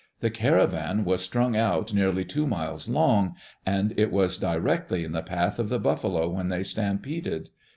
[0.21, 3.35] The caravan was strung out nearly two miles long,
[3.67, 7.51] and it was directly in the path of the buffalo when they stampeded.